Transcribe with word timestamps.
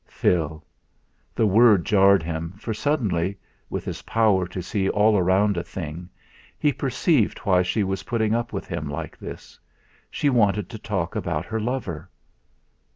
Phil! 0.07 0.65
The 1.35 1.45
word 1.45 1.85
jarred 1.85 2.23
him, 2.23 2.53
for 2.57 2.73
suddenly 2.73 3.37
with 3.69 3.85
his 3.85 4.01
power 4.01 4.47
to 4.47 4.59
see 4.59 4.89
all 4.89 5.21
round 5.21 5.57
a 5.57 5.63
thing, 5.63 6.09
he 6.57 6.73
perceived 6.73 7.37
why 7.45 7.61
she 7.61 7.83
was 7.83 8.01
putting 8.01 8.33
up 8.33 8.51
with 8.51 8.65
him 8.65 8.89
like 8.89 9.15
this. 9.15 9.59
She 10.09 10.27
wanted 10.27 10.69
to 10.71 10.79
talk 10.79 11.15
about 11.15 11.45
her 11.45 11.59
lover! 11.59 12.09